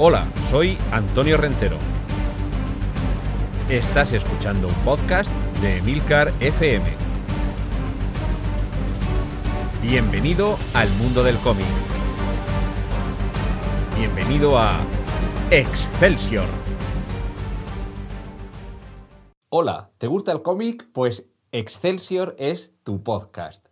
Hola, 0.00 0.32
soy 0.52 0.78
Antonio 0.92 1.36
Rentero. 1.36 1.76
Estás 3.68 4.12
escuchando 4.12 4.68
un 4.68 4.74
podcast 4.84 5.28
de 5.60 5.78
Emilcar 5.78 6.32
FM. 6.38 6.86
Bienvenido 9.82 10.56
al 10.74 10.88
mundo 10.90 11.24
del 11.24 11.36
cómic. 11.38 11.66
Bienvenido 13.96 14.56
a 14.56 14.78
Excelsior. 15.50 16.46
Hola, 19.48 19.90
¿te 19.98 20.06
gusta 20.06 20.30
el 20.30 20.42
cómic? 20.42 20.86
Pues 20.92 21.24
Excelsior 21.50 22.36
es 22.38 22.72
tu 22.84 23.02
podcast. 23.02 23.67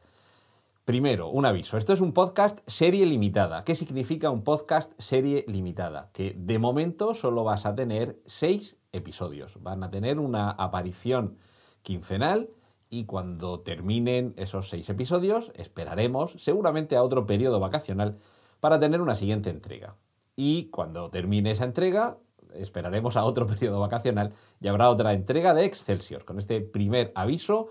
Primero, 0.86 1.30
un 1.30 1.44
aviso. 1.44 1.78
Esto 1.78 1.92
es 1.94 2.00
un 2.00 2.12
podcast 2.12 2.60
serie 2.68 3.06
limitada. 3.06 3.64
¿Qué 3.64 3.74
significa 3.74 4.30
un 4.30 4.44
podcast 4.44 4.92
serie 4.98 5.44
limitada? 5.48 6.10
Que 6.12 6.32
de 6.38 6.60
momento 6.60 7.12
solo 7.12 7.42
vas 7.42 7.66
a 7.66 7.74
tener 7.74 8.20
seis 8.24 8.76
episodios. 8.92 9.60
Van 9.60 9.82
a 9.82 9.90
tener 9.90 10.20
una 10.20 10.48
aparición 10.48 11.38
quincenal 11.82 12.50
y 12.88 13.04
cuando 13.04 13.62
terminen 13.62 14.32
esos 14.36 14.68
seis 14.68 14.88
episodios 14.88 15.50
esperaremos 15.56 16.36
seguramente 16.38 16.94
a 16.94 17.02
otro 17.02 17.26
periodo 17.26 17.58
vacacional 17.58 18.18
para 18.60 18.78
tener 18.78 19.00
una 19.00 19.16
siguiente 19.16 19.50
entrega. 19.50 19.96
Y 20.36 20.66
cuando 20.66 21.08
termine 21.08 21.50
esa 21.50 21.64
entrega 21.64 22.18
esperaremos 22.54 23.16
a 23.16 23.24
otro 23.24 23.46
periodo 23.48 23.80
vacacional 23.80 24.34
y 24.60 24.68
habrá 24.68 24.88
otra 24.88 25.14
entrega 25.14 25.52
de 25.52 25.64
Excelsior. 25.64 26.24
Con 26.24 26.38
este 26.38 26.60
primer 26.60 27.10
aviso 27.16 27.66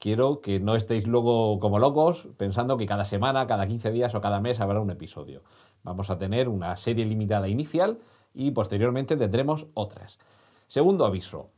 quiero 0.00 0.40
que 0.40 0.58
no 0.58 0.74
estéis 0.74 1.06
luego 1.06 1.60
como 1.60 1.78
locos 1.78 2.26
pensando 2.36 2.76
que 2.76 2.86
cada 2.86 3.04
semana, 3.04 3.46
cada 3.46 3.68
15 3.68 3.92
días 3.92 4.14
o 4.16 4.20
cada 4.20 4.40
mes 4.40 4.58
habrá 4.58 4.80
un 4.80 4.90
episodio. 4.90 5.42
Vamos 5.84 6.10
a 6.10 6.18
tener 6.18 6.48
una 6.48 6.76
serie 6.76 7.04
limitada 7.04 7.46
inicial 7.46 7.98
y 8.34 8.50
posteriormente 8.50 9.16
tendremos 9.16 9.66
otras. 9.74 10.18
Segundo 10.66 11.04
aviso. 11.04 11.48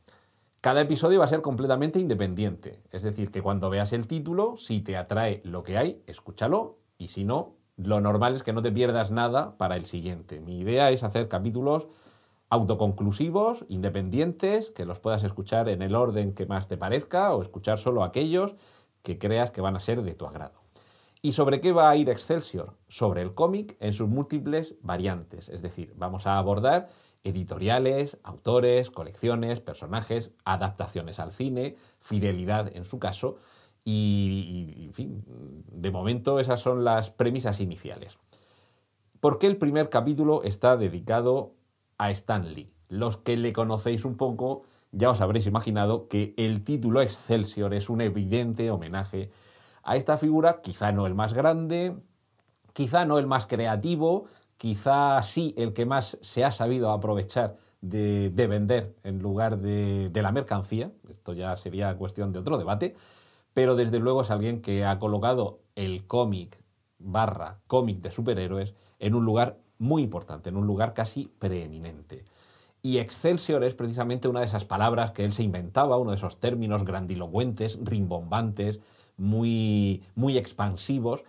Cada 0.61 0.81
episodio 0.81 1.19
va 1.19 1.25
a 1.25 1.29
ser 1.29 1.41
completamente 1.41 1.99
independiente. 1.99 2.81
Es 2.91 3.03
decir, 3.03 3.31
que 3.31 3.41
cuando 3.41 3.69
veas 3.69 3.91
el 3.91 4.07
título, 4.07 4.55
si 4.57 4.81
te 4.81 4.95
atrae 4.95 5.41
lo 5.43 5.63
que 5.63 5.77
hay, 5.77 6.03
escúchalo 6.07 6.77
y 6.97 7.09
si 7.09 7.23
no, 7.25 7.55
lo 7.77 8.01
normal 8.01 8.33
es 8.33 8.43
que 8.43 8.53
no 8.53 8.61
te 8.61 8.71
pierdas 8.71 9.11
nada 9.11 9.57
para 9.57 9.75
el 9.75 9.85
siguiente. 9.85 10.39
Mi 10.39 10.59
idea 10.59 10.91
es 10.91 11.03
hacer 11.03 11.27
capítulos 11.27 11.87
autoconclusivos, 12.53 13.65
independientes, 13.67 14.69
que 14.69 14.85
los 14.85 14.99
puedas 14.99 15.23
escuchar 15.23 15.69
en 15.69 15.81
el 15.81 15.95
orden 15.95 16.33
que 16.33 16.45
más 16.45 16.67
te 16.67 16.77
parezca 16.77 17.33
o 17.33 17.41
escuchar 17.41 17.79
solo 17.79 18.03
aquellos 18.03 18.53
que 19.01 19.17
creas 19.17 19.49
que 19.49 19.61
van 19.61 19.75
a 19.75 19.79
ser 19.79 20.03
de 20.03 20.13
tu 20.13 20.27
agrado. 20.27 20.61
¿Y 21.23 21.31
sobre 21.31 21.61
qué 21.61 21.71
va 21.71 21.89
a 21.89 21.95
ir 21.95 22.09
Excelsior? 22.09 22.75
Sobre 22.87 23.23
el 23.23 23.33
cómic 23.33 23.75
en 23.79 23.93
sus 23.93 24.07
múltiples 24.07 24.75
variantes. 24.81 25.49
Es 25.49 25.63
decir, 25.63 25.93
vamos 25.97 26.27
a 26.27 26.37
abordar 26.37 26.89
editoriales, 27.23 28.19
autores, 28.23 28.91
colecciones, 28.91 29.59
personajes, 29.59 30.29
adaptaciones 30.45 31.19
al 31.19 31.31
cine, 31.31 31.75
fidelidad 32.01 32.75
en 32.75 32.85
su 32.85 32.99
caso, 32.99 33.37
y, 33.85 34.85
en 34.85 34.93
fin, 34.93 35.23
de 35.71 35.91
momento 35.91 36.39
esas 36.39 36.61
son 36.61 36.83
las 36.83 37.09
premisas 37.09 37.59
iniciales. 37.59 38.17
¿Por 39.19 39.39
qué 39.39 39.47
el 39.47 39.57
primer 39.57 39.89
capítulo 39.89 40.43
está 40.43 40.77
dedicado 40.77 41.53
a 41.97 42.11
Stan 42.11 42.53
Lee. 42.53 42.71
Los 42.89 43.17
que 43.17 43.37
le 43.37 43.53
conocéis 43.53 44.05
un 44.05 44.17
poco 44.17 44.63
ya 44.91 45.09
os 45.09 45.21
habréis 45.21 45.47
imaginado 45.47 46.07
que 46.07 46.33
el 46.37 46.63
título 46.63 47.01
Excelsior 47.01 47.73
es 47.73 47.89
un 47.89 48.01
evidente 48.01 48.69
homenaje 48.69 49.31
a 49.81 49.97
esta 49.97 50.17
figura, 50.17 50.61
quizá 50.61 50.91
no 50.91 51.07
el 51.07 51.15
más 51.15 51.33
grande, 51.33 51.97
quizá 52.73 53.05
no 53.05 53.17
el 53.17 53.27
más 53.27 53.47
creativo, 53.47 54.25
quizá 54.57 55.21
sí 55.23 55.53
el 55.57 55.73
que 55.73 55.85
más 55.85 56.17
se 56.21 56.45
ha 56.45 56.51
sabido 56.51 56.91
aprovechar 56.91 57.57
de, 57.81 58.29
vender 58.29 58.95
en 59.03 59.19
lugar 59.19 59.57
de, 59.57 60.09
de 60.09 60.21
la 60.21 60.31
mercancía, 60.31 60.91
esto 61.09 61.33
ya 61.33 61.57
sería 61.57 61.97
cuestión 61.97 62.31
de 62.31 62.39
otro 62.39 62.57
debate, 62.57 62.95
pero 63.53 63.75
desde 63.75 63.99
luego 63.99 64.21
es 64.21 64.31
alguien 64.31 64.61
que 64.61 64.85
ha 64.85 64.99
colocado 64.99 65.59
el 65.75 66.07
cómic 66.07 66.63
barra 66.99 67.59
cómic 67.67 67.99
de 67.99 68.11
superhéroes 68.11 68.73
en 68.99 69.15
un 69.15 69.25
lugar 69.25 69.57
muy 69.79 70.03
importante, 70.03 70.49
en 70.49 70.57
un 70.57 70.67
lugar 70.67 70.93
casi 70.93 71.31
preeminente. 71.39 72.25
Y 72.81 72.97
Excelsior 72.97 73.63
es 73.63 73.73
precisamente 73.73 74.27
una 74.27 74.41
de 74.41 74.45
esas 74.45 74.65
palabras 74.65 75.11
que 75.11 75.23
él 75.23 75.33
se 75.33 75.43
inventaba, 75.43 75.97
uno 75.97 76.11
de 76.11 76.17
esos 76.17 76.39
términos 76.39 76.83
grandilocuentes, 76.83 77.79
rimbombantes, 77.81 78.79
muy, 79.15 80.03
muy 80.15 80.37
expansivos, 80.37 81.23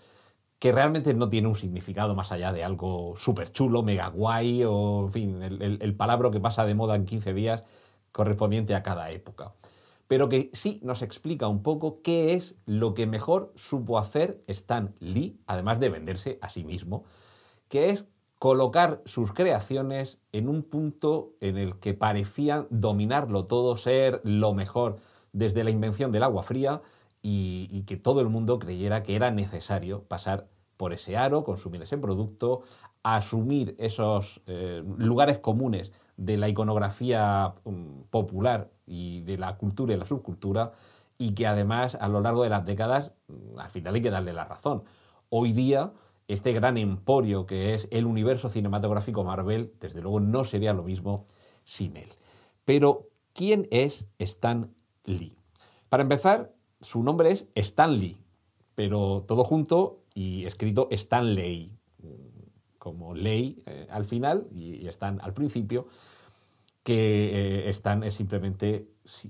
que 0.58 0.72
realmente 0.72 1.14
no 1.14 1.28
tiene 1.28 1.48
un 1.48 1.54
significado 1.54 2.14
más 2.14 2.32
allá 2.32 2.52
de 2.52 2.64
algo 2.64 3.14
súper 3.16 3.52
chulo, 3.52 3.82
mega 3.82 4.08
guay, 4.08 4.64
o 4.64 5.04
en 5.04 5.12
fin, 5.12 5.42
el, 5.42 5.78
el 5.80 5.94
palabra 5.94 6.30
que 6.30 6.40
pasa 6.40 6.64
de 6.64 6.74
moda 6.74 6.96
en 6.96 7.04
15 7.04 7.34
días 7.34 7.64
correspondiente 8.10 8.74
a 8.74 8.82
cada 8.82 9.10
época. 9.10 9.52
Pero 10.06 10.28
que 10.28 10.50
sí 10.52 10.80
nos 10.82 11.02
explica 11.02 11.48
un 11.48 11.62
poco 11.62 12.00
qué 12.02 12.34
es 12.34 12.56
lo 12.66 12.94
que 12.94 13.06
mejor 13.06 13.52
supo 13.56 13.98
hacer 13.98 14.42
Stan 14.46 14.94
Lee, 15.00 15.38
además 15.46 15.80
de 15.80 15.88
venderse 15.88 16.38
a 16.40 16.50
sí 16.50 16.64
mismo, 16.64 17.04
que 17.68 17.90
es 17.90 18.06
colocar 18.44 19.00
sus 19.06 19.32
creaciones 19.32 20.18
en 20.32 20.50
un 20.50 20.64
punto 20.64 21.32
en 21.40 21.56
el 21.56 21.76
que 21.76 21.94
parecían 21.94 22.66
dominarlo 22.68 23.46
todo, 23.46 23.78
ser 23.78 24.20
lo 24.22 24.52
mejor 24.52 24.98
desde 25.32 25.64
la 25.64 25.70
invención 25.70 26.12
del 26.12 26.24
agua 26.24 26.42
fría 26.42 26.82
y, 27.22 27.84
que 27.86 27.96
todo 27.96 28.20
el 28.20 28.28
mundo 28.28 28.58
creyera 28.58 29.02
que 29.02 29.16
era 29.16 29.30
necesario 29.30 30.02
pasar 30.02 30.46
por 30.76 30.92
ese 30.92 31.16
aro, 31.16 31.42
consumir 31.42 31.80
ese 31.80 31.96
producto, 31.96 32.64
asumir 33.02 33.76
esos 33.78 34.42
eh, 34.46 34.84
lugares 34.98 35.38
comunes 35.38 35.90
de 36.18 36.36
la 36.36 36.50
iconografía 36.50 37.54
um, 37.64 38.02
popular 38.10 38.68
y 38.86 39.22
de 39.22 39.38
la 39.38 39.56
cultura 39.56 39.94
y 39.94 39.96
la 39.96 40.04
subcultura 40.04 40.72
y 41.16 41.32
que 41.32 41.46
además 41.46 41.94
a 41.98 42.08
lo 42.08 42.20
largo 42.20 42.42
de 42.42 42.50
las 42.50 42.66
décadas 42.66 43.12
mm, 43.28 43.58
al 43.58 43.70
final 43.70 43.94
hay 43.94 44.02
que 44.02 44.10
darle 44.10 44.34
la 44.34 44.44
razón. 44.44 44.84
Hoy 45.30 45.54
día 45.54 45.94
este 46.28 46.52
gran 46.52 46.78
emporio 46.78 47.46
que 47.46 47.74
es 47.74 47.88
el 47.90 48.06
universo 48.06 48.48
cinematográfico 48.48 49.24
Marvel, 49.24 49.72
desde 49.80 50.00
luego 50.00 50.20
no 50.20 50.44
sería 50.44 50.72
lo 50.72 50.82
mismo 50.82 51.26
sin 51.64 51.96
él. 51.96 52.08
Pero, 52.64 53.08
¿quién 53.32 53.68
es 53.70 54.06
Stan 54.18 54.74
Lee? 55.04 55.36
Para 55.88 56.02
empezar, 56.02 56.52
su 56.80 57.02
nombre 57.02 57.30
es 57.30 57.46
Stan 57.54 57.98
Lee, 57.98 58.18
pero 58.74 59.24
todo 59.26 59.44
junto 59.44 60.00
y 60.14 60.46
escrito 60.46 60.88
Stan 60.90 61.34
Lee, 61.34 61.72
como 62.78 63.14
ley 63.14 63.62
eh, 63.64 63.86
al 63.90 64.04
final 64.04 64.46
y, 64.54 64.86
Stan 64.88 65.18
al 65.22 65.32
principio, 65.32 65.86
que 66.82 67.66
eh, 67.66 67.70
Stan 67.70 68.02
es 68.02 68.14
simplemente, 68.14 68.88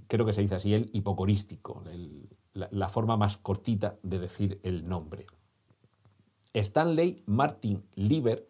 creo 0.08 0.26
que 0.26 0.32
se 0.32 0.42
dice 0.42 0.56
así, 0.56 0.74
el 0.74 0.90
hipocorístico, 0.92 1.82
la 2.52 2.88
forma 2.88 3.16
más 3.16 3.36
cortita 3.36 3.96
de 4.02 4.18
decir 4.18 4.60
el 4.64 4.88
nombre. 4.88 5.26
Stanley 6.54 7.22
Martin 7.26 7.84
Lieber, 7.94 8.48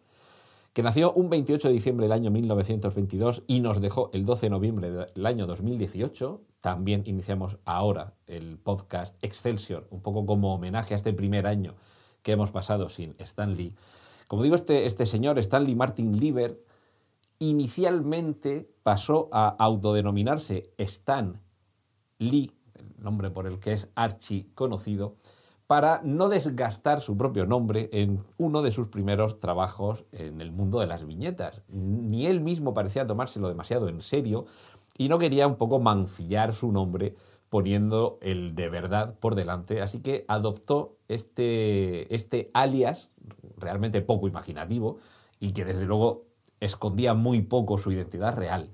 que 0.73 0.83
nació 0.83 1.13
un 1.13 1.29
28 1.29 1.67
de 1.67 1.73
diciembre 1.73 2.05
del 2.05 2.11
año 2.11 2.31
1922 2.31 3.43
y 3.47 3.59
nos 3.59 3.81
dejó 3.81 4.09
el 4.13 4.25
12 4.25 4.45
de 4.45 4.49
noviembre 4.49 4.91
del 4.91 5.25
año 5.25 5.47
2018. 5.47 6.41
También 6.61 7.03
iniciamos 7.05 7.57
ahora 7.65 8.13
el 8.27 8.57
podcast 8.57 9.15
Excelsior, 9.23 9.87
un 9.89 10.01
poco 10.01 10.25
como 10.25 10.53
homenaje 10.53 10.93
a 10.93 10.97
este 10.97 11.13
primer 11.13 11.47
año 11.47 11.75
que 12.21 12.31
hemos 12.31 12.51
pasado 12.51 12.89
sin 12.89 13.15
Stanley. 13.19 13.75
Como 14.27 14.43
digo, 14.43 14.55
este, 14.55 14.85
este 14.85 15.05
señor, 15.05 15.37
Stanley 15.39 15.75
Martin 15.75 16.19
Lieber, 16.19 16.59
inicialmente 17.39 18.69
pasó 18.83 19.29
a 19.31 19.47
autodenominarse 19.47 20.71
Stan 20.77 21.39
Lee, 22.17 22.51
el 22.73 23.03
nombre 23.03 23.29
por 23.29 23.45
el 23.47 23.59
que 23.59 23.73
es 23.73 23.89
archi 23.95 24.49
conocido, 24.55 25.15
para 25.67 26.01
no 26.03 26.29
desgastar 26.29 27.01
su 27.01 27.17
propio 27.17 27.45
nombre 27.45 27.89
en 27.91 28.23
uno 28.37 28.61
de 28.61 28.71
sus 28.71 28.87
primeros 28.87 29.39
trabajos 29.39 30.05
en 30.11 30.41
el 30.41 30.51
mundo 30.51 30.79
de 30.79 30.87
las 30.87 31.05
viñetas. 31.05 31.63
Ni 31.69 32.27
él 32.27 32.41
mismo 32.41 32.73
parecía 32.73 33.07
tomárselo 33.07 33.47
demasiado 33.47 33.89
en 33.89 34.01
serio 34.01 34.45
y 34.97 35.09
no 35.09 35.17
quería 35.17 35.47
un 35.47 35.55
poco 35.55 35.79
mancillar 35.79 36.53
su 36.53 36.71
nombre 36.71 37.15
poniendo 37.49 38.19
el 38.21 38.53
de 38.55 38.69
verdad 38.69 39.15
por 39.19 39.35
delante, 39.35 39.81
así 39.81 40.01
que 40.01 40.25
adoptó 40.27 40.97
este, 41.07 42.13
este 42.13 42.51
alias 42.53 43.09
realmente 43.57 44.01
poco 44.01 44.27
imaginativo 44.27 44.97
y 45.39 45.53
que 45.53 45.65
desde 45.65 45.85
luego 45.85 46.25
escondía 46.59 47.13
muy 47.13 47.41
poco 47.41 47.77
su 47.77 47.91
identidad 47.91 48.35
real. 48.35 48.71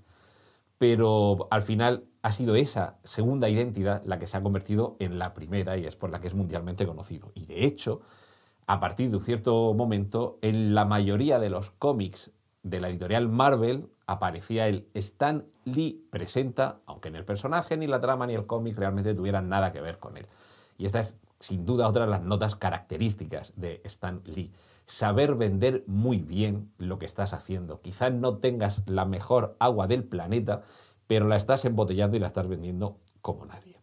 Pero 0.81 1.47
al 1.51 1.61
final 1.61 2.05
ha 2.23 2.31
sido 2.31 2.55
esa 2.55 2.97
segunda 3.03 3.47
identidad 3.47 4.01
la 4.03 4.17
que 4.17 4.25
se 4.25 4.35
ha 4.35 4.41
convertido 4.41 4.95
en 4.97 5.19
la 5.19 5.35
primera 5.35 5.77
y 5.77 5.85
es 5.85 5.95
por 5.95 6.09
la 6.09 6.19
que 6.19 6.25
es 6.27 6.33
mundialmente 6.33 6.87
conocido. 6.87 7.31
Y 7.35 7.45
de 7.45 7.65
hecho, 7.65 8.01
a 8.65 8.79
partir 8.79 9.11
de 9.11 9.17
un 9.17 9.21
cierto 9.21 9.75
momento, 9.75 10.39
en 10.41 10.73
la 10.73 10.85
mayoría 10.85 11.37
de 11.37 11.51
los 11.51 11.69
cómics 11.69 12.31
de 12.63 12.79
la 12.79 12.89
editorial 12.89 13.29
Marvel 13.29 13.89
aparecía 14.07 14.67
el 14.67 14.87
Stan 14.95 15.45
Lee 15.65 16.07
presenta, 16.09 16.79
aunque 16.87 17.09
en 17.09 17.15
el 17.15 17.25
personaje, 17.25 17.77
ni 17.77 17.85
la 17.85 18.01
trama, 18.01 18.25
ni 18.25 18.33
el 18.33 18.47
cómic 18.47 18.75
realmente 18.75 19.13
tuvieran 19.13 19.49
nada 19.49 19.71
que 19.71 19.81
ver 19.81 19.99
con 19.99 20.17
él. 20.17 20.25
Y 20.79 20.87
esta 20.87 20.99
es 20.99 21.15
sin 21.39 21.63
duda 21.63 21.87
otra 21.87 22.05
de 22.05 22.09
las 22.09 22.23
notas 22.23 22.55
características 22.55 23.53
de 23.55 23.81
Stan 23.83 24.23
Lee. 24.25 24.51
Saber 24.91 25.35
vender 25.35 25.85
muy 25.87 26.17
bien 26.17 26.69
lo 26.77 26.99
que 26.99 27.05
estás 27.05 27.31
haciendo. 27.31 27.79
Quizás 27.79 28.11
no 28.11 28.39
tengas 28.39 28.83
la 28.89 29.05
mejor 29.05 29.55
agua 29.57 29.87
del 29.87 30.03
planeta, 30.03 30.63
pero 31.07 31.29
la 31.29 31.37
estás 31.37 31.63
embotellando 31.63 32.17
y 32.17 32.19
la 32.19 32.27
estás 32.27 32.49
vendiendo 32.49 32.97
como 33.21 33.45
nadie. 33.45 33.79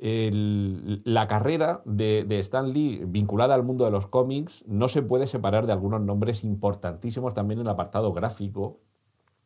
la 0.00 1.28
carrera 1.28 1.82
de, 1.84 2.24
de, 2.26 2.38
Stan 2.38 2.72
Lee 2.72 3.02
vinculada 3.06 3.54
al 3.54 3.64
mundo 3.64 3.84
de 3.84 3.90
los 3.90 4.06
cómics 4.06 4.64
no 4.66 4.88
se 4.88 5.02
puede 5.02 5.26
separar 5.26 5.66
de 5.66 5.74
algunos 5.74 6.00
nombres 6.00 6.42
importantísimos 6.42 7.34
también 7.34 7.60
en 7.60 7.66
el 7.66 7.72
apartado 7.72 8.14
gráfico 8.14 8.80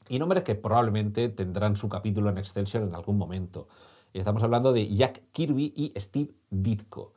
y 0.09 0.21
nombres 0.21 0.45
que 0.45 0.55
probablemente 0.55 1.29
tendrán 1.29 1.75
su 1.75 1.89
capítulo 1.89 2.31
en 2.31 2.39
Excelsior 2.39 2.85
en 2.85 2.95
algún 2.95 3.19
momento. 3.19 3.67
Estamos 4.15 4.45
hablando 4.45 4.73
de 4.73 4.95
Jack 4.95 5.23
Kirby 5.33 5.73
y 5.75 5.93
Steve 5.99 6.31
Ditko. 6.51 7.15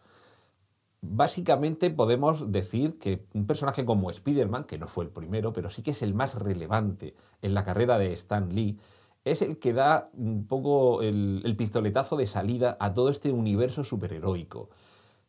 Básicamente 1.06 1.90
podemos 1.90 2.50
decir 2.54 2.98
que 2.98 3.26
un 3.34 3.46
personaje 3.46 3.84
como 3.84 4.10
Spider-Man, 4.10 4.64
que 4.64 4.78
no 4.78 4.88
fue 4.88 5.04
el 5.04 5.10
primero, 5.10 5.52
pero 5.52 5.70
sí 5.70 5.82
que 5.82 5.92
es 5.92 6.02
el 6.02 6.14
más 6.14 6.36
relevante 6.36 7.14
en 7.42 7.54
la 7.54 7.66
carrera 7.66 7.98
de 7.98 8.14
Stan 8.14 8.56
Lee, 8.56 8.80
es 9.26 9.42
el 9.42 9.60
que 9.60 9.74
da 9.74 10.10
un 10.14 10.48
poco 10.48 11.02
el, 11.02 11.56
pistoletazo 11.58 12.16
de 12.16 12.26
salida 12.26 12.78
a 12.80 12.94
todo 12.94 13.10
este 13.10 13.34
universo 13.34 13.84
superheroico 13.84 14.70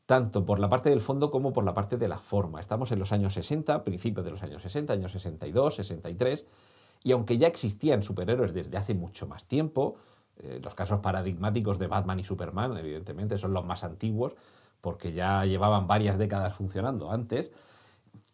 tanto 0.07 0.45
por 0.45 0.61
la 0.61 0.69
parte 0.69 0.91
del 0.91 1.01
fondo 1.01 1.33
como 1.33 1.53
por 1.53 1.65
la 1.65 1.75
parte 1.75 1.97
de 1.97 2.07
la 2.07 2.19
forma. 2.19 2.61
Estamos 2.61 2.93
en 2.93 3.01
los 3.01 3.11
años 3.11 3.35
60, 3.35 3.83
principios 3.83 4.25
de 4.25 4.31
los 4.31 4.43
años 4.45 4.63
60, 4.63 4.93
años 4.93 5.11
62, 5.11 5.75
63, 5.75 6.47
y 7.03 7.11
aunque 7.11 7.37
ya 7.37 7.49
existían 7.49 8.05
superhéroes 8.05 8.55
desde 8.55 8.77
hace 8.77 8.95
mucho 8.95 9.27
más 9.27 9.47
tiempo, 9.47 9.97
eh, 10.37 10.61
los 10.63 10.75
casos 10.75 11.01
paradigmáticos 11.01 11.79
de 11.79 11.87
Batman 11.87 12.21
y 12.21 12.25
Superman, 12.25 12.77
evidentemente, 12.77 13.39
son 13.39 13.55
los 13.55 13.65
más 13.65 13.83
antiguos, 13.83 14.35
porque 14.85 15.15
ya 15.15 15.47
llevaban 15.47 15.87
varias 15.87 16.19
décadas 16.19 16.55
funcionando 16.55 17.11
antes. 17.11 17.51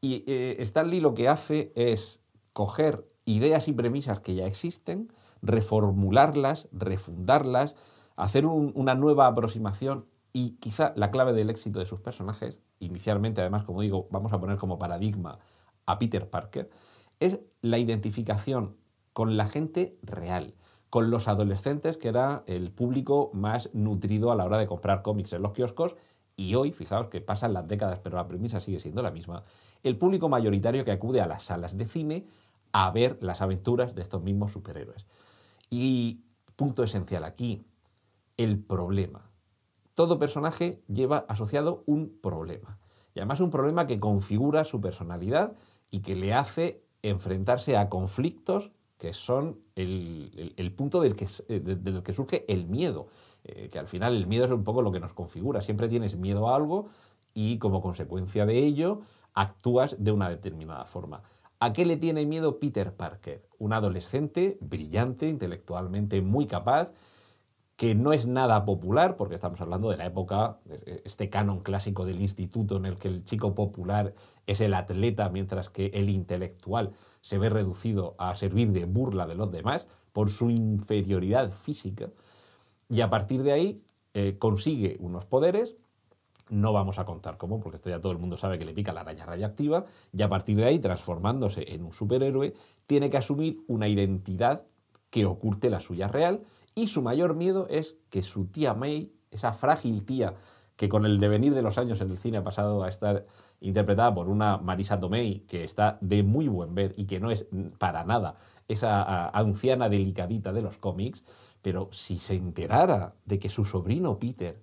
Y 0.00 0.24
eh, 0.26 0.56
Stan 0.58 0.90
Lee 0.90 0.98
lo 1.00 1.14
que 1.14 1.28
hace 1.28 1.72
es 1.76 2.18
coger 2.52 3.06
ideas 3.24 3.68
y 3.68 3.72
premisas 3.72 4.18
que 4.18 4.34
ya 4.34 4.46
existen, 4.46 5.12
reformularlas, 5.42 6.66
refundarlas, 6.72 7.76
hacer 8.16 8.46
una 8.46 8.96
nueva 8.96 9.28
aproximación 9.28 10.06
y 10.32 10.56
quizá 10.56 10.92
la 10.96 11.12
clave 11.12 11.34
del 11.34 11.50
éxito 11.50 11.78
de 11.78 11.86
sus 11.86 12.00
personajes, 12.00 12.58
inicialmente 12.80 13.40
además, 13.40 13.62
como 13.62 13.82
digo, 13.82 14.08
vamos 14.10 14.32
a 14.32 14.40
poner 14.40 14.58
como 14.58 14.76
paradigma 14.76 15.38
a 15.86 16.00
Peter 16.00 16.28
Parker, 16.28 16.68
es 17.20 17.38
la 17.62 17.78
identificación 17.78 18.76
con 19.12 19.36
la 19.36 19.46
gente 19.46 19.96
real 20.02 20.54
con 20.90 21.10
los 21.10 21.28
adolescentes, 21.28 21.96
que 21.96 22.08
era 22.08 22.42
el 22.46 22.72
público 22.72 23.30
más 23.32 23.70
nutrido 23.72 24.32
a 24.32 24.34
la 24.34 24.44
hora 24.44 24.58
de 24.58 24.66
comprar 24.66 25.02
cómics 25.02 25.32
en 25.32 25.42
los 25.42 25.52
kioscos, 25.52 25.94
y 26.40 26.54
hoy, 26.54 26.72
fijaos 26.72 27.08
que 27.08 27.20
pasan 27.20 27.52
las 27.52 27.68
décadas, 27.68 28.00
pero 28.02 28.16
la 28.16 28.26
premisa 28.26 28.60
sigue 28.60 28.80
siendo 28.80 29.02
la 29.02 29.10
misma, 29.10 29.44
el 29.82 29.98
público 29.98 30.30
mayoritario 30.30 30.86
que 30.86 30.90
acude 30.90 31.20
a 31.20 31.26
las 31.26 31.42
salas 31.42 31.76
de 31.76 31.86
cine 31.86 32.26
a 32.72 32.90
ver 32.90 33.22
las 33.22 33.42
aventuras 33.42 33.94
de 33.94 34.00
estos 34.00 34.22
mismos 34.22 34.50
superhéroes. 34.50 35.04
Y 35.68 36.22
punto 36.56 36.82
esencial 36.82 37.24
aquí, 37.24 37.66
el 38.38 38.58
problema. 38.58 39.30
Todo 39.92 40.18
personaje 40.18 40.80
lleva 40.88 41.26
asociado 41.28 41.82
un 41.84 42.18
problema. 42.22 42.78
Y 43.14 43.18
además 43.18 43.40
un 43.40 43.50
problema 43.50 43.86
que 43.86 44.00
configura 44.00 44.64
su 44.64 44.80
personalidad 44.80 45.52
y 45.90 46.00
que 46.00 46.16
le 46.16 46.32
hace 46.32 46.82
enfrentarse 47.02 47.76
a 47.76 47.90
conflictos 47.90 48.70
que 48.96 49.12
son 49.12 49.58
el, 49.76 50.74
punto 50.74 51.02
del 51.02 51.16
que, 51.16 51.26
eh, 51.48 52.02
que, 52.04 52.14
surge 52.14 52.44
el 52.52 52.66
miedo, 52.66 53.08
eh, 53.44 53.68
que 53.72 53.78
al 53.78 53.88
final 53.88 54.16
el 54.16 54.26
miedo 54.26 54.44
es 54.44 54.50
un 54.50 54.64
poco 54.64 54.82
lo 54.82 54.92
que 54.92 55.00
nos 55.00 55.12
configura, 55.12 55.62
siempre 55.62 55.88
tienes 55.88 56.16
miedo 56.16 56.48
a 56.48 56.56
algo 56.56 56.88
y 57.34 57.58
como 57.58 57.80
consecuencia 57.80 58.46
de 58.46 58.58
ello 58.58 59.00
actúas 59.34 59.96
de 59.98 60.12
una 60.12 60.28
determinada 60.28 60.84
forma. 60.84 61.22
¿A 61.58 61.72
qué 61.72 61.84
le 61.84 61.96
tiene 61.96 62.24
miedo 62.24 62.58
Peter 62.58 62.94
Parker? 62.94 63.46
Un 63.58 63.72
adolescente 63.72 64.56
brillante, 64.60 65.28
intelectualmente 65.28 66.22
muy 66.22 66.46
capaz, 66.46 66.90
que 67.76 67.94
no 67.94 68.12
es 68.12 68.26
nada 68.26 68.66
popular, 68.66 69.16
porque 69.16 69.36
estamos 69.36 69.58
hablando 69.62 69.88
de 69.88 69.96
la 69.96 70.04
época, 70.04 70.58
este 71.04 71.30
canon 71.30 71.60
clásico 71.60 72.04
del 72.04 72.20
instituto 72.20 72.76
en 72.76 72.84
el 72.84 72.98
que 72.98 73.08
el 73.08 73.24
chico 73.24 73.54
popular 73.54 74.14
es 74.46 74.60
el 74.60 74.74
atleta, 74.74 75.30
mientras 75.30 75.70
que 75.70 75.86
el 75.94 76.10
intelectual 76.10 76.92
se 77.22 77.38
ve 77.38 77.48
reducido 77.48 78.16
a 78.18 78.34
servir 78.34 78.72
de 78.72 78.84
burla 78.84 79.26
de 79.26 79.34
los 79.34 79.50
demás 79.50 79.86
por 80.12 80.30
su 80.30 80.50
inferioridad 80.50 81.52
física. 81.52 82.10
Y 82.90 83.00
a 83.00 83.08
partir 83.08 83.42
de 83.42 83.52
ahí 83.52 83.82
eh, 84.12 84.36
consigue 84.38 84.96
unos 85.00 85.24
poderes, 85.24 85.76
no 86.48 86.72
vamos 86.72 86.98
a 86.98 87.04
contar 87.04 87.38
cómo, 87.38 87.60
porque 87.60 87.76
esto 87.76 87.88
ya 87.88 88.00
todo 88.00 88.12
el 88.12 88.18
mundo 88.18 88.36
sabe 88.36 88.58
que 88.58 88.64
le 88.64 88.74
pica 88.74 88.92
la 88.92 89.02
araña 89.02 89.24
radiactiva, 89.24 89.86
y 90.12 90.22
a 90.22 90.28
partir 90.28 90.56
de 90.56 90.64
ahí, 90.64 90.80
transformándose 90.80 91.72
en 91.72 91.84
un 91.84 91.92
superhéroe, 91.92 92.54
tiene 92.86 93.08
que 93.08 93.16
asumir 93.16 93.60
una 93.68 93.86
identidad 93.86 94.64
que 95.10 95.26
oculte 95.26 95.70
la 95.70 95.80
suya 95.80 96.08
real, 96.08 96.42
y 96.74 96.88
su 96.88 97.02
mayor 97.02 97.36
miedo 97.36 97.68
es 97.70 97.96
que 98.10 98.24
su 98.24 98.46
tía 98.46 98.74
May, 98.74 99.12
esa 99.30 99.52
frágil 99.52 100.04
tía 100.04 100.34
que 100.80 100.88
con 100.88 101.04
el 101.04 101.20
devenir 101.20 101.54
de 101.54 101.60
los 101.60 101.76
años 101.76 102.00
en 102.00 102.10
el 102.10 102.16
cine 102.16 102.38
ha 102.38 102.42
pasado 102.42 102.82
a 102.82 102.88
estar 102.88 103.26
interpretada 103.60 104.14
por 104.14 104.30
una 104.30 104.56
Marisa 104.56 104.98
Tomei 104.98 105.40
que 105.40 105.62
está 105.62 105.98
de 106.00 106.22
muy 106.22 106.48
buen 106.48 106.74
ver 106.74 106.94
y 106.96 107.04
que 107.04 107.20
no 107.20 107.30
es 107.30 107.46
para 107.76 108.02
nada 108.04 108.36
esa 108.66 109.28
anciana 109.28 109.90
delicadita 109.90 110.54
de 110.54 110.62
los 110.62 110.78
cómics, 110.78 111.22
pero 111.62 111.88
si 111.92 112.18
se 112.18 112.34
enterara 112.34 113.14
de 113.24 113.38
que 113.38 113.50
su 113.50 113.64
sobrino 113.64 114.18
Peter 114.18 114.62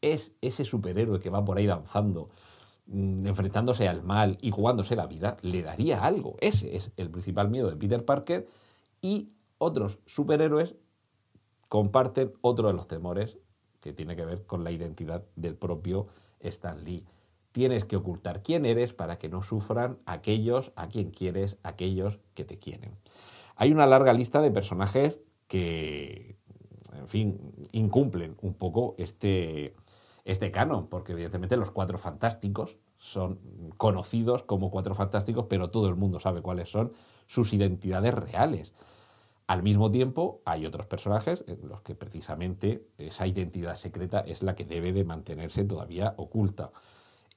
es 0.00 0.32
ese 0.40 0.64
superhéroe 0.64 1.20
que 1.20 1.30
va 1.30 1.44
por 1.44 1.58
ahí 1.58 1.66
danzando, 1.66 2.30
mm, 2.86 3.26
enfrentándose 3.26 3.88
al 3.88 4.02
mal 4.02 4.38
y 4.40 4.50
jugándose 4.50 4.96
la 4.96 5.06
vida, 5.06 5.36
le 5.42 5.62
daría 5.62 6.04
algo. 6.04 6.36
Ese 6.40 6.76
es 6.76 6.92
el 6.96 7.10
principal 7.10 7.48
miedo 7.48 7.70
de 7.70 7.76
Peter 7.76 8.04
Parker 8.04 8.48
y 9.00 9.30
otros 9.58 9.98
superhéroes 10.06 10.74
comparten 11.68 12.32
otro 12.40 12.68
de 12.68 12.74
los 12.74 12.88
temores 12.88 13.38
que 13.80 13.92
tiene 13.92 14.16
que 14.16 14.24
ver 14.24 14.44
con 14.46 14.64
la 14.64 14.70
identidad 14.70 15.24
del 15.36 15.56
propio 15.56 16.06
Stan 16.40 16.84
Lee. 16.84 17.06
Tienes 17.52 17.84
que 17.84 17.96
ocultar 17.96 18.42
quién 18.42 18.64
eres 18.64 18.92
para 18.92 19.18
que 19.18 19.28
no 19.28 19.42
sufran 19.42 19.98
aquellos 20.06 20.72
a 20.76 20.88
quien 20.88 21.10
quieres, 21.10 21.58
aquellos 21.62 22.18
que 22.34 22.44
te 22.44 22.58
quieren. 22.58 22.96
Hay 23.56 23.72
una 23.72 23.86
larga 23.86 24.12
lista 24.12 24.40
de 24.40 24.50
personajes 24.50 25.20
que, 25.52 26.38
en 26.94 27.08
fin, 27.08 27.68
incumplen 27.72 28.38
un 28.40 28.54
poco 28.54 28.94
este, 28.96 29.74
este 30.24 30.50
canon, 30.50 30.86
porque 30.86 31.12
evidentemente 31.12 31.58
los 31.58 31.70
cuatro 31.70 31.98
fantásticos 31.98 32.78
son 32.96 33.38
conocidos 33.76 34.44
como 34.44 34.70
cuatro 34.70 34.94
fantásticos, 34.94 35.44
pero 35.50 35.68
todo 35.68 35.90
el 35.90 35.94
mundo 35.94 36.20
sabe 36.20 36.40
cuáles 36.40 36.70
son 36.70 36.92
sus 37.26 37.52
identidades 37.52 38.14
reales. 38.14 38.72
Al 39.46 39.62
mismo 39.62 39.90
tiempo, 39.90 40.40
hay 40.46 40.64
otros 40.64 40.86
personajes 40.86 41.44
en 41.46 41.68
los 41.68 41.82
que 41.82 41.94
precisamente 41.94 42.86
esa 42.96 43.26
identidad 43.26 43.76
secreta 43.76 44.20
es 44.20 44.42
la 44.42 44.54
que 44.54 44.64
debe 44.64 44.94
de 44.94 45.04
mantenerse 45.04 45.64
todavía 45.64 46.14
oculta. 46.16 46.70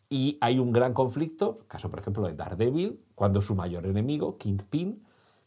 Y 0.07 0.37
hay 0.39 0.57
un 0.57 0.71
gran 0.71 0.93
conflicto, 0.93 1.65
caso 1.67 1.89
por 1.89 1.99
ejemplo 1.99 2.25
de 2.25 2.33
Daredevil, 2.33 3.01
cuando 3.13 3.41
su 3.41 3.55
mayor 3.55 3.85
enemigo, 3.85 4.37
Kingpin, 4.37 5.04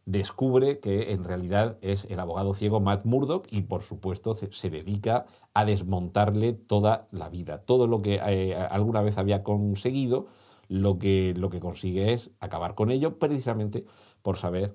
descubre 0.09 0.81
que 0.81 1.12
en 1.12 1.23
realidad 1.23 1.77
es 1.83 2.07
el 2.07 2.19
abogado 2.19 2.55
ciego 2.55 2.81
Matt 2.81 3.05
Murdock 3.05 3.47
y 3.50 3.61
por 3.62 3.83
supuesto 3.83 4.35
se 4.35 4.71
dedica 4.71 5.27
a 5.53 5.67
desmontarle 5.67 6.55
toda 6.55 7.09
la 7.11 7.29
vida. 7.29 7.59
Todo 7.59 7.87
lo 7.87 8.00
que 8.00 8.19
eh, 8.27 8.55
alguna 8.55 9.03
vez 9.03 9.19
había 9.19 9.43
conseguido, 9.43 10.29
lo 10.69 10.99
que, 10.99 11.35
lo 11.37 11.50
que 11.50 11.61
consigue 11.61 12.15
es 12.15 12.31
acabar 12.41 12.75
con 12.75 12.91
ello 12.91 13.19
precisamente 13.19 13.85
por 14.23 14.38
saber 14.38 14.75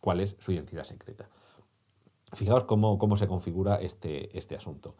cuál 0.00 0.20
es 0.20 0.36
su 0.38 0.52
identidad 0.52 0.84
secreta. 0.84 1.28
Fijaos 2.32 2.64
cómo, 2.64 2.98
cómo 2.98 3.16
se 3.16 3.28
configura 3.28 3.76
este, 3.76 4.36
este 4.38 4.56
asunto. 4.56 4.94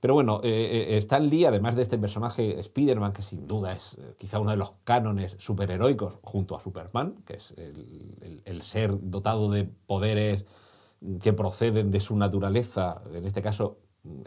Pero 0.00 0.14
bueno, 0.14 0.40
eh, 0.44 0.86
eh, 0.90 0.96
Stan 0.98 1.28
Lee, 1.28 1.44
además 1.44 1.74
de 1.74 1.82
este 1.82 1.98
personaje 1.98 2.58
Spider-Man, 2.60 3.12
que 3.12 3.22
sin 3.22 3.48
duda 3.48 3.72
es 3.72 3.94
eh, 3.98 4.14
quizá 4.16 4.38
uno 4.38 4.52
de 4.52 4.56
los 4.56 4.72
cánones 4.84 5.34
superheroicos, 5.38 6.14
junto 6.22 6.56
a 6.56 6.60
Superman, 6.60 7.16
que 7.26 7.34
es 7.34 7.52
el, 7.56 8.62
ser 8.62 8.92
dotado 9.00 9.50
de 9.50 9.64
poderes 9.64 10.44
que 11.20 11.32
proceden 11.32 11.90
de 11.90 12.00
su 12.00 12.16
naturaleza, 12.16 13.02
en 13.12 13.24
este 13.24 13.42
caso 13.42 13.78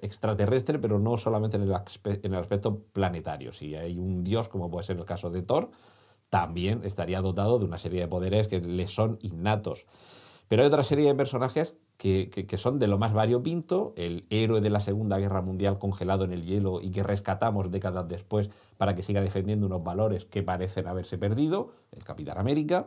extraterrestre, 0.01 0.77
pero 0.79 0.99
no 0.99 1.17
solamente 1.17 1.57
en 1.57 1.63
el, 1.63 1.73
en 2.03 2.33
el 2.33 2.39
aspecto 2.39 2.79
planetario. 2.91 3.53
Si 3.53 3.75
hay 3.75 3.97
un 3.97 4.23
dios, 4.23 4.49
como 4.49 4.69
puede 4.69 4.83
ser 4.85 4.97
el 4.97 5.05
caso 5.05 5.29
de 5.29 5.41
Thor, 5.41 5.69
también 6.29 6.81
estaría 6.83 7.21
dotado 7.21 7.59
de 7.59 7.65
una 7.65 7.77
serie 7.77 8.01
de 8.01 8.07
poderes 8.07 8.47
que 8.47 8.59
le 8.59 8.87
son 8.87 9.19
innatos. 9.21 9.85
Pero 10.51 10.63
hay 10.63 10.67
otra 10.67 10.83
serie 10.83 11.07
de 11.07 11.15
personajes 11.15 11.77
que, 11.95 12.45
son 12.57 12.77
de 12.77 12.87
lo 12.87 12.97
más 12.97 13.13
variopinto, 13.13 13.93
el 13.95 14.25
héroe 14.29 14.59
de 14.59 14.69
la 14.69 14.81
Segunda 14.81 15.17
Guerra 15.17 15.41
Mundial 15.41 15.79
congelado 15.79 16.25
en 16.25 16.33
el 16.33 16.43
hielo 16.43 16.81
y 16.81 16.91
que 16.91 17.03
rescatamos 17.03 17.71
décadas 17.71 18.09
después 18.09 18.49
para 18.75 18.93
que 18.93 19.01
siga 19.01 19.21
defendiendo 19.21 19.67
unos 19.67 19.81
valores 19.81 20.25
que 20.25 20.43
parecen 20.43 20.87
haberse 20.87 21.17
perdido, 21.17 21.71
el 21.93 22.03
Capitán 22.03 22.37
América. 22.37 22.85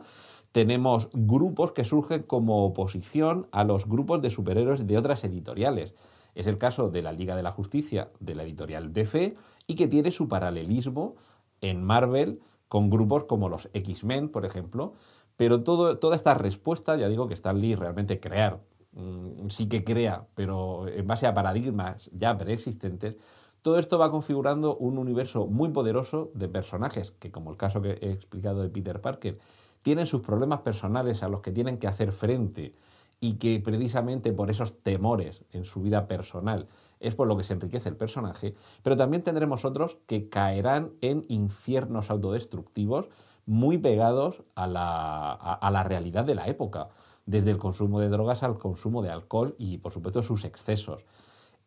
Tenemos 0.51 1.09
grupos 1.11 1.71
que 1.71 1.85
surgen 1.85 2.21
como 2.21 2.67
oposición 2.67 3.47
a 3.51 3.63
los 3.63 3.87
grupos 3.87 4.21
de 4.21 4.29
superhéroes 4.29 4.85
de 4.85 4.99
otras 4.99 5.23
editoriales. 5.23 5.95
Es 6.35 6.45
el 6.45 6.59
caso 6.59 6.91
de 6.91 7.01
la 7.01 7.13
Liga 7.13 7.35
de 7.35 7.41
la 7.41 7.51
Justicia 7.51 8.11
de 8.19 8.35
la 8.35 8.43
editorial 8.43 8.93
DC 8.93 9.37
y 9.65 9.73
que 9.73 9.87
tiene 9.87 10.11
su 10.11 10.27
paralelismo 10.27 11.15
en 11.61 11.81
Marvel 11.81 12.41
con 12.67 12.91
grupos 12.91 13.23
como 13.23 13.49
los 13.49 13.69
X-Men, 13.73 14.29
por 14.29 14.45
ejemplo. 14.45 14.93
Pero 15.37 15.63
toda 15.63 16.15
esta 16.15 16.33
respuesta, 16.33 16.95
ya 16.95 17.09
digo 17.09 17.27
que 17.27 17.33
Stan 17.33 17.59
Lee 17.59 17.75
realmente 17.75 18.19
crear, 18.19 18.61
mm, 18.93 19.49
sí 19.49 19.67
que 19.67 19.83
crea, 19.83 20.27
pero 20.35 20.87
en 20.87 21.05
base 21.07 21.27
a 21.27 21.33
paradigmas 21.33 22.09
ya 22.13 22.37
preexistentes, 22.37 23.17
todo 23.61 23.79
esto 23.79 23.97
va 23.97 24.11
configurando 24.11 24.77
un 24.77 24.97
universo 24.97 25.47
muy 25.47 25.69
poderoso 25.69 26.29
de 26.35 26.47
personajes 26.47 27.11
que, 27.19 27.31
como 27.31 27.49
el 27.49 27.57
caso 27.57 27.81
que 27.81 27.97
he 28.01 28.11
explicado 28.11 28.61
de 28.61 28.69
Peter 28.69 29.01
Parker, 29.01 29.39
tienen 29.81 30.05
sus 30.05 30.21
problemas 30.21 30.61
personales 30.61 31.23
a 31.23 31.29
los 31.29 31.41
que 31.41 31.51
tienen 31.51 31.79
que 31.79 31.87
hacer 31.87 32.11
frente 32.11 32.73
y 33.19 33.33
que 33.37 33.59
precisamente 33.59 34.33
por 34.33 34.51
esos 34.51 34.83
temores 34.83 35.43
en 35.51 35.65
su 35.65 35.81
vida 35.81 36.07
personal 36.07 36.67
es 36.99 37.15
por 37.15 37.27
lo 37.27 37.37
que 37.37 37.43
se 37.43 37.53
enriquece 37.53 37.89
el 37.89 37.95
personaje, 37.95 38.55
pero 38.83 38.97
también 38.97 39.23
tendremos 39.23 39.65
otros 39.65 39.97
que 40.05 40.29
caerán 40.29 40.91
en 41.01 41.25
infiernos 41.27 42.09
autodestructivos 42.09 43.07
muy 43.45 43.77
pegados 43.77 44.43
a 44.55 44.67
la, 44.67 45.31
a, 45.31 45.71
la 45.71 45.83
realidad 45.83 46.25
de 46.25 46.35
la 46.35 46.47
época, 46.47 46.89
desde 47.25 47.51
el 47.51 47.57
consumo 47.57 47.99
de 47.99 48.09
drogas 48.09 48.43
al 48.43 48.57
consumo 48.57 49.01
de 49.01 49.11
alcohol 49.11 49.55
y 49.57 49.77
por 49.77 49.91
supuesto 49.91 50.21
sus 50.21 50.45
excesos. 50.45 51.03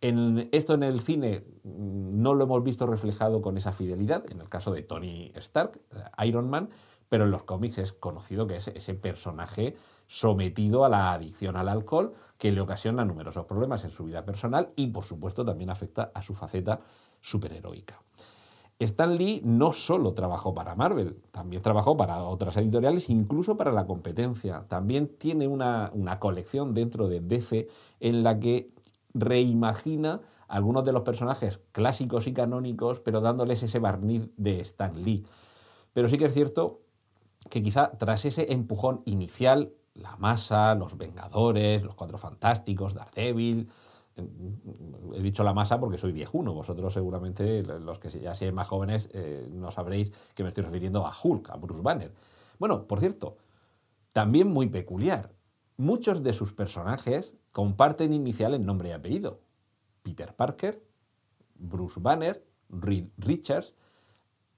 En, 0.01 0.49
esto 0.53 0.75
en 0.75 0.85
el 0.85 1.01
cine 1.01 1.45
mm, 1.65 2.23
no 2.23 2.35
lo 2.35 2.45
hemos 2.45 2.63
visto 2.63 2.87
reflejado 2.87 3.43
con 3.43 3.57
esa 3.57 3.73
fidelidad, 3.73 4.31
en 4.31 4.41
el 4.41 4.49
caso 4.49 4.73
de 4.73 4.83
Tony 4.83 5.33
Stark, 5.35 5.81
eh, 5.93 6.27
Iron 6.27 6.49
Man, 6.49 6.71
pero 7.09 7.25
en 7.25 7.31
los 7.31 7.43
cómics 7.43 7.79
es 7.79 7.93
conocido 7.93 8.47
que 8.47 8.57
es 8.57 8.69
ese 8.69 8.95
personaje 8.95 9.77
sometido 10.07 10.85
a 10.85 10.89
la 10.89 11.13
adicción 11.13 11.57
al 11.57 11.69
alcohol 11.69 12.15
que 12.39 12.53
le 12.53 12.61
ocasiona 12.61 13.05
numerosos 13.05 13.47
problemas 13.47 13.85
en 13.85 13.91
su 13.91 14.05
vida 14.05 14.25
personal 14.25 14.69
y 14.77 14.89
por 14.89 15.05
supuesto 15.05 15.45
también 15.45 15.71
afecta 15.71 16.13
a 16.15 16.23
su 16.23 16.35
faceta 16.35 16.81
superheroica. 17.21 18.01
Stan 18.79 19.17
Lee 19.17 19.41
no 19.45 19.73
solo 19.73 20.15
trabajó 20.15 20.55
para 20.55 20.77
Marvel, 20.77 21.17
también 21.33 21.63
trabajó 21.63 21.97
para 21.97 22.23
otras 22.23 22.57
editoriales, 22.57 23.11
incluso 23.11 23.57
para 23.57 23.73
la 23.73 23.87
competencia. 23.87 24.65
También 24.69 25.09
tiene 25.19 25.49
una, 25.49 25.91
una 25.95 26.21
colección 26.21 26.75
dentro 26.75 27.09
de 27.09 27.21
DC 27.21 27.69
en 27.99 28.23
la 28.23 28.39
que 28.39 28.71
reimagina 29.15 30.21
algunos 30.47 30.85
de 30.85 30.93
los 30.93 31.03
personajes 31.03 31.61
clásicos 31.73 32.27
y 32.27 32.33
canónicos, 32.33 33.01
pero 33.01 33.21
dándoles 33.21 33.63
ese 33.63 33.81
barniz 33.81 34.31
de 34.37 34.61
Stan 34.61 35.03
Lee. 35.03 35.27
Pero 35.93 36.09
sí 36.09 36.17
que 36.17 36.27
es 36.27 36.35
cierto 36.35 36.81
que 37.51 37.63
quizá 37.63 37.91
tras 37.99 38.25
ese 38.25 38.53
empujón 38.53 39.03
inicial, 39.05 39.73
la 39.95 40.17
masa, 40.17 40.75
los 40.75 40.97
Vengadores, 40.97 41.83
los 41.83 41.95
Cuatro 41.95 42.19
Fantásticos, 42.19 42.95
Daredevil, 42.95 43.69
he 45.15 45.23
dicho 45.23 45.43
la 45.45 45.55
masa 45.55 45.79
porque 45.81 45.99
soy 45.99 46.13
viejuno, 46.13 46.55
vosotros 46.55 46.93
seguramente, 46.93 47.63
los 47.63 47.99
que 47.99 48.11
ya 48.11 48.35
sean 48.35 48.55
más 48.55 48.69
jóvenes, 48.69 49.09
eh, 49.13 49.49
no 49.53 49.71
sabréis 49.71 50.13
que 50.35 50.43
me 50.43 50.51
estoy 50.51 50.65
refiriendo 50.65 51.07
a 51.07 51.13
Hulk, 51.23 51.51
a 51.51 51.57
Bruce 51.57 51.83
Banner. 51.83 52.13
Bueno, 52.59 52.87
por 52.87 53.01
cierto, 53.01 53.37
también 54.13 54.53
muy 54.53 54.69
peculiar. 54.69 55.33
Muchos 55.77 56.23
de 56.23 56.33
sus 56.33 56.53
personajes 56.53 57.37
comparten 57.53 58.13
inicial 58.13 58.55
en 58.55 58.67
nombre 58.67 58.89
y 58.89 58.93
apellido. 58.93 59.41
Peter 60.03 60.35
Parker, 60.35 60.83
Bruce 61.55 62.01
Banner, 62.01 62.45
Reed 62.69 63.07
Richards, 63.19 63.75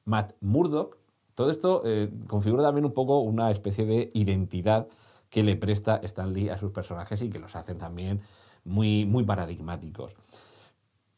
Matt 0.05 0.33
Murdock, 0.41 1.01
todo 1.35 1.51
esto 1.51 1.83
eh, 1.85 2.11
configura 2.27 2.63
también 2.63 2.85
un 2.85 2.93
poco 2.93 3.21
una 3.21 3.51
especie 3.51 3.87
de 3.87 4.11
identidad 4.15 4.89
que 5.31 5.43
le 5.43 5.57
presta 5.57 5.97
Stan 6.03 6.33
Lee 6.33 6.49
a 6.49 6.59
sus 6.59 6.73
personajes 6.73 7.23
y 7.23 7.31
que 7.31 7.39
los 7.39 7.57
hacen 7.57 7.79
también 7.79 8.21
muy, 8.65 9.05
muy 9.07 9.25
paradigmáticos. 9.25 10.15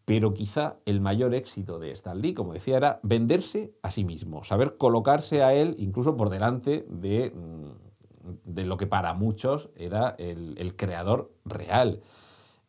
Pero 0.05 0.35
quizá 0.35 0.77
el 0.85 1.01
mayor 1.01 1.35
éxito 1.35 1.79
de 1.79 1.93
Stan 1.93 2.21
Lee, 2.21 2.35
como 2.35 2.53
decía, 2.53 2.77
era 2.77 3.01
venderse 3.03 3.73
a 3.83 3.93
sí 3.93 4.05
mismo, 4.05 4.43
saber 4.45 4.77
colocarse 4.77 5.43
a 5.43 5.55
él 5.55 5.77
incluso 5.79 6.17
por 6.17 6.29
delante 6.29 6.85
de, 6.89 7.31
mm, 7.31 8.53
de 8.53 8.67
lo 8.67 8.77
que 8.77 8.87
para 8.87 9.15
muchos 9.15 9.69
era 9.77 10.17
el, 10.19 10.55
el 10.59 10.75
creador 10.77 11.33
real. 11.45 12.01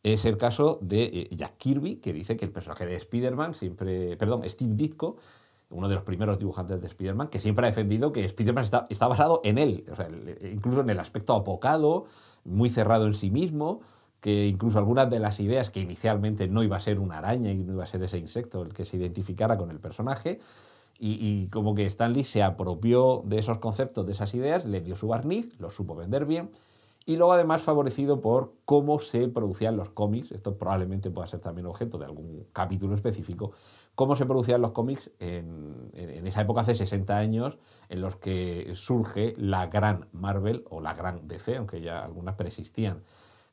Es 0.03 0.25
el 0.25 0.37
caso 0.37 0.79
de 0.81 1.03
eh, 1.03 1.35
Jack 1.35 1.57
Kirby, 1.57 1.95
que 1.95 2.13
dice 2.13 2.35
que 2.35 2.45
el 2.45 2.51
personaje 2.51 2.85
de 2.85 2.95
Spider-Man 2.95 3.55
siempre, 3.55 4.17
perdón, 4.17 4.43
Steve 4.47 4.73
Ditko, 4.75 5.17
uno 5.69 5.89
de 5.89 5.95
los 5.95 6.03
primeros 6.03 6.37
dibujantes 6.37 6.79
de 6.81 6.87
Spider-Man, 6.87 7.29
que 7.29 7.39
siempre 7.39 7.65
ha 7.65 7.69
defendido 7.69 8.11
que 8.11 8.23
Spider-Man 8.25 8.63
está, 8.63 8.85
está, 8.89 9.07
basado 9.07 9.41
en 9.43 9.57
él, 9.57 9.85
incluso 10.51 10.81
en 10.81 10.89
el 10.89 10.99
aspecto 10.99 11.33
apocado, 11.33 12.05
muy 12.43 12.69
cerrado 12.69 13.07
en 13.07 13.15
sí 13.15 13.31
mismo, 13.31 13.81
que 14.23 14.47
incluso 14.47 14.79
algunas 14.79 15.09
de 15.09 15.19
las 15.19 15.41
ideas 15.41 15.69
que 15.69 15.81
inicialmente 15.81 16.47
no 16.47 16.63
iba 16.63 16.77
a 16.77 16.79
ser 16.79 16.97
una 16.97 17.17
araña 17.17 17.51
y 17.51 17.57
no 17.57 17.73
iba 17.73 17.83
a 17.83 17.87
ser 17.87 18.01
ese 18.03 18.17
insecto 18.17 18.61
el 18.61 18.73
que 18.73 18.85
se 18.85 18.95
identificara 18.95 19.57
con 19.57 19.69
el 19.69 19.79
personaje, 19.79 20.39
y, 20.97 21.47
como 21.47 21.75
que 21.75 21.85
Stanley 21.85 22.23
se 22.23 22.41
apropió 22.41 23.21
de 23.25 23.39
esos 23.39 23.57
conceptos, 23.57 24.05
de 24.05 24.13
esas 24.13 24.33
ideas, 24.33 24.63
le 24.63 24.79
dio 24.79 24.95
su 24.95 25.09
barniz, 25.09 25.59
lo 25.59 25.69
supo 25.69 25.93
vender 25.93 26.25
bien, 26.25 26.51
y 27.05 27.17
luego 27.17 27.33
además 27.33 27.63
favorecido 27.63 28.21
por 28.21 28.53
cómo 28.63 28.99
se 28.99 29.27
producían 29.27 29.75
los 29.75 29.89
cómics, 29.89 30.31
esto 30.31 30.57
probablemente 30.57 31.11
pueda 31.11 31.27
ser 31.27 31.41
también 31.41 31.67
objeto 31.67 31.97
de 31.97 32.05
algún 32.05 32.45
capítulo 32.53 32.95
específico, 32.95 33.51
cómo 33.93 34.15
se 34.15 34.25
producían 34.25 34.61
los 34.61 34.71
cómics 34.71 35.11
en, 35.19 35.91
esa 36.25 36.39
época 36.39 36.61
hace 36.61 36.75
60 36.75 37.17
años 37.17 37.57
en 37.89 37.99
los 37.99 38.15
que 38.15 38.71
surge 38.75 39.33
la 39.35 39.65
gran 39.67 40.07
Marvel 40.13 40.63
o 40.69 40.79
la 40.79 40.93
gran 40.93 41.27
DC, 41.27 41.57
aunque 41.57 41.81
ya 41.81 42.05
algunas 42.05 42.35
persistían, 42.35 43.03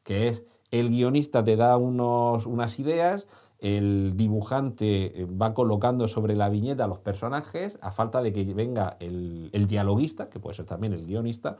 que 0.04 0.28
es 0.28 0.44
el 0.70 0.90
guionista 0.90 1.44
te 1.44 1.56
da 1.56 1.76
unos, 1.76 2.46
unas 2.46 2.78
ideas, 2.78 3.26
el 3.58 4.16
dibujante 4.16 5.26
va 5.40 5.52
colocando 5.52 6.08
sobre 6.08 6.34
la 6.34 6.48
viñeta 6.48 6.86
los 6.86 6.98
personajes 6.98 7.78
a 7.82 7.90
falta 7.90 8.22
de 8.22 8.32
que 8.32 8.44
venga 8.54 8.96
el, 9.00 9.50
el 9.52 9.66
dialoguista, 9.66 10.30
que 10.30 10.40
puede 10.40 10.56
ser 10.56 10.66
también 10.66 10.92
el 10.94 11.06
guionista, 11.06 11.58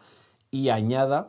y 0.50 0.71
añada 0.71 1.29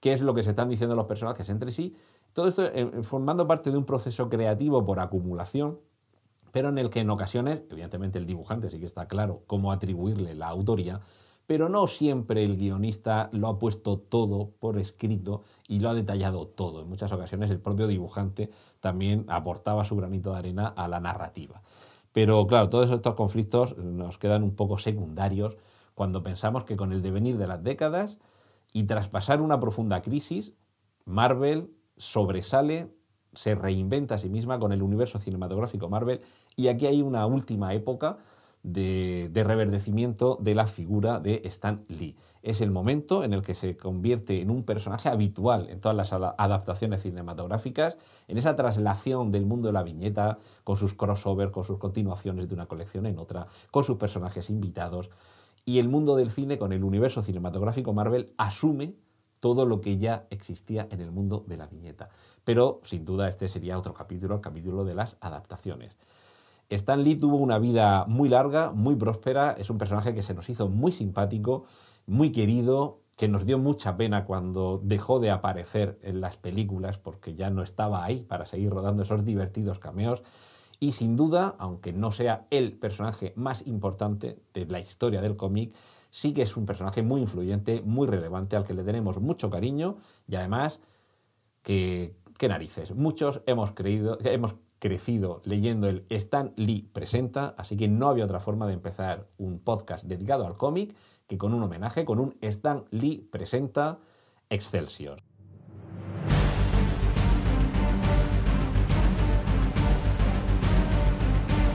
qué 0.00 0.12
es 0.12 0.22
lo 0.22 0.34
que 0.34 0.42
se 0.42 0.50
están 0.50 0.68
diciendo 0.68 0.96
los 0.96 1.06
personajes 1.06 1.48
entre 1.48 1.72
sí. 1.72 1.94
Todo 2.32 2.48
esto 2.48 2.64
eh, 2.64 3.02
formando 3.02 3.46
parte 3.46 3.70
de 3.70 3.78
un 3.78 3.84
proceso 3.84 4.28
creativo 4.28 4.84
por 4.84 5.00
acumulación, 5.00 5.78
pero 6.52 6.68
en 6.68 6.78
el 6.78 6.90
que 6.90 7.00
en 7.00 7.10
ocasiones, 7.10 7.62
evidentemente 7.70 8.18
el 8.18 8.26
dibujante 8.26 8.70
sí 8.70 8.78
que 8.78 8.86
está 8.86 9.06
claro 9.06 9.42
cómo 9.46 9.72
atribuirle 9.72 10.34
la 10.34 10.48
autoría, 10.48 11.00
pero 11.48 11.70
no 11.70 11.86
siempre 11.86 12.44
el 12.44 12.58
guionista 12.58 13.30
lo 13.32 13.48
ha 13.48 13.58
puesto 13.58 13.98
todo 13.98 14.50
por 14.60 14.76
escrito 14.76 15.44
y 15.66 15.78
lo 15.78 15.88
ha 15.88 15.94
detallado 15.94 16.46
todo. 16.46 16.82
En 16.82 16.90
muchas 16.90 17.10
ocasiones 17.10 17.48
el 17.48 17.58
propio 17.58 17.86
dibujante 17.86 18.50
también 18.80 19.24
aportaba 19.28 19.82
su 19.86 19.96
granito 19.96 20.32
de 20.32 20.40
arena 20.40 20.66
a 20.66 20.88
la 20.88 21.00
narrativa. 21.00 21.62
Pero 22.12 22.46
claro, 22.46 22.68
todos 22.68 22.90
estos 22.90 23.14
conflictos 23.14 23.78
nos 23.78 24.18
quedan 24.18 24.42
un 24.42 24.56
poco 24.56 24.76
secundarios 24.76 25.56
cuando 25.94 26.22
pensamos 26.22 26.64
que 26.64 26.76
con 26.76 26.92
el 26.92 27.00
devenir 27.00 27.38
de 27.38 27.46
las 27.46 27.64
décadas 27.64 28.18
y 28.74 28.82
tras 28.82 29.08
pasar 29.08 29.40
una 29.40 29.58
profunda 29.58 30.02
crisis, 30.02 30.52
Marvel 31.06 31.70
sobresale, 31.96 32.92
se 33.32 33.54
reinventa 33.54 34.16
a 34.16 34.18
sí 34.18 34.28
misma 34.28 34.58
con 34.58 34.72
el 34.72 34.82
universo 34.82 35.18
cinematográfico 35.18 35.88
Marvel 35.88 36.20
y 36.56 36.68
aquí 36.68 36.84
hay 36.84 37.00
una 37.00 37.24
última 37.24 37.72
época 37.72 38.18
de, 38.62 39.30
reverdecimiento 39.34 40.38
de 40.40 40.54
la 40.54 40.66
figura 40.66 41.20
de 41.20 41.42
Stan 41.44 41.84
Lee. 41.88 42.16
Es 42.42 42.60
el 42.60 42.70
momento 42.70 43.24
en 43.24 43.32
el 43.32 43.42
que 43.42 43.54
se 43.54 43.76
convierte 43.76 44.40
en 44.40 44.50
un 44.50 44.64
personaje 44.64 45.08
habitual 45.08 45.68
en 45.70 45.80
todas 45.80 45.96
las 45.96 46.12
adaptaciones 46.12 47.02
cinematográficas, 47.02 47.96
en 48.26 48.38
esa 48.38 48.56
traslación 48.56 49.32
del 49.32 49.46
mundo 49.46 49.68
de 49.68 49.72
la 49.72 49.82
viñeta, 49.82 50.38
con 50.64 50.76
sus 50.76 50.94
crossovers, 50.94 51.52
con 51.52 51.64
sus 51.64 51.78
continuaciones 51.78 52.48
de 52.48 52.54
una 52.54 52.66
colección 52.66 53.06
en 53.06 53.18
otra, 53.18 53.46
con 53.70 53.84
sus 53.84 53.96
personajes 53.96 54.50
invitados 54.50 55.10
y 55.68 55.78
el 55.78 55.88
mundo 55.90 56.16
del 56.16 56.30
cine 56.30 56.56
con 56.56 56.72
el 56.72 56.82
universo 56.82 57.22
cinematográfico 57.22 57.92
Marvel 57.92 58.32
asume 58.38 58.94
todo 59.38 59.66
lo 59.66 59.82
que 59.82 59.98
ya 59.98 60.26
existía 60.30 60.88
en 60.90 61.02
el 61.02 61.10
mundo 61.10 61.44
de 61.46 61.58
la 61.58 61.66
viñeta. 61.66 62.08
Pero 62.42 62.80
sin 62.84 63.04
duda 63.04 63.28
este 63.28 63.48
sería 63.48 63.78
otro 63.78 63.92
capítulo, 63.92 64.36
el 64.36 64.40
capítulo 64.40 64.84
de 64.86 64.94
las 64.94 65.18
adaptaciones. 65.20 65.94
Stan 66.76 67.02
Lee 67.02 67.16
tuvo 67.16 67.36
una 67.36 67.58
vida 67.58 68.04
muy 68.06 68.28
larga, 68.28 68.72
muy 68.72 68.94
próspera, 68.96 69.52
es 69.52 69.70
un 69.70 69.78
personaje 69.78 70.14
que 70.14 70.22
se 70.22 70.34
nos 70.34 70.48
hizo 70.50 70.68
muy 70.68 70.92
simpático, 70.92 71.64
muy 72.06 72.30
querido, 72.30 73.00
que 73.16 73.26
nos 73.26 73.46
dio 73.46 73.58
mucha 73.58 73.96
pena 73.96 74.24
cuando 74.24 74.80
dejó 74.82 75.18
de 75.18 75.30
aparecer 75.30 75.98
en 76.02 76.20
las 76.20 76.36
películas 76.36 76.98
porque 76.98 77.34
ya 77.34 77.50
no 77.50 77.62
estaba 77.62 78.04
ahí 78.04 78.22
para 78.22 78.46
seguir 78.46 78.70
rodando 78.70 79.02
esos 79.02 79.24
divertidos 79.24 79.78
cameos 79.78 80.22
y 80.78 80.92
sin 80.92 81.16
duda, 81.16 81.56
aunque 81.58 81.92
no 81.92 82.12
sea 82.12 82.46
el 82.50 82.72
personaje 82.72 83.32
más 83.34 83.66
importante 83.66 84.38
de 84.54 84.66
la 84.66 84.78
historia 84.78 85.20
del 85.20 85.36
cómic, 85.36 85.74
sí 86.10 86.32
que 86.32 86.42
es 86.42 86.56
un 86.56 86.66
personaje 86.66 87.02
muy 87.02 87.20
influyente, 87.20 87.82
muy 87.84 88.06
relevante, 88.06 88.54
al 88.54 88.64
que 88.64 88.74
le 88.74 88.84
tenemos 88.84 89.20
mucho 89.20 89.50
cariño 89.50 89.96
y 90.28 90.36
además 90.36 90.78
que, 91.62 92.14
qué 92.38 92.48
narices. 92.48 92.94
Muchos 92.94 93.42
hemos 93.46 93.72
creído, 93.72 94.18
hemos 94.22 94.54
crecido 94.78 95.42
leyendo 95.44 95.88
el 95.88 96.06
Stan 96.08 96.52
Lee 96.56 96.88
presenta, 96.92 97.54
así 97.58 97.76
que 97.76 97.88
no 97.88 98.08
había 98.08 98.24
otra 98.24 98.40
forma 98.40 98.66
de 98.66 98.74
empezar 98.74 99.26
un 99.38 99.58
podcast 99.58 100.04
dedicado 100.04 100.46
al 100.46 100.56
cómic 100.56 100.94
que 101.26 101.38
con 101.38 101.54
un 101.54 101.62
homenaje, 101.62 102.04
con 102.04 102.18
un 102.20 102.36
Stan 102.40 102.84
Lee 102.90 103.28
presenta 103.30 103.98
Excelsior. 104.48 105.22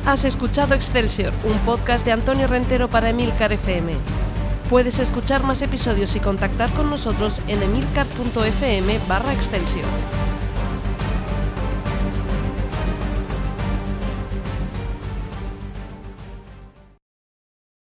Has 0.06 0.26
escuchado 0.26 0.74
Excelsior, 0.74 1.32
un 1.46 1.58
podcast 1.60 2.04
de 2.06 2.12
Antonio 2.12 2.48
Rentero 2.48 2.90
para 2.90 3.10
Emilcar 3.10 3.54
FM. 3.54 3.94
Puedes 4.70 5.00
escuchar 5.00 5.44
más 5.44 5.62
episodios 5.62 6.16
y 6.18 6.20
contactar 6.20 6.70
con 6.74 6.90
nosotros 6.90 7.42
en 7.48 7.64
emilcar.fm 7.64 9.00
barra 9.08 9.34
Excelsior. 9.34 9.86